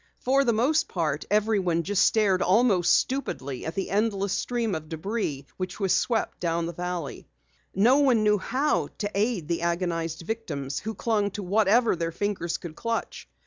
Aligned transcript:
For 0.17 0.43
the 0.43 0.51
most 0.51 0.87
part, 0.89 1.25
everyone 1.29 1.85
stared 1.85 2.41
almost 2.41 2.91
stupidly 2.91 3.67
at 3.67 3.75
the 3.75 3.91
endless 3.91 4.33
stream 4.33 4.73
of 4.73 4.89
debris 4.89 5.45
which 5.57 5.79
was 5.79 5.93
swept 5.93 6.39
down 6.39 6.65
the 6.65 6.73
valley. 6.73 7.27
No 7.75 7.97
one 7.97 8.23
knew 8.23 8.39
how 8.39 8.87
to 8.97 9.11
aid 9.13 9.47
the 9.47 9.61
agonized 9.61 10.23
victims 10.23 10.79
who 10.79 10.95
clung 10.95 11.29
to 11.29 11.43
whatever 11.43 11.95
their 11.95 12.11
fingers 12.11 12.57
could 12.57 12.75
clutch. 12.75 13.29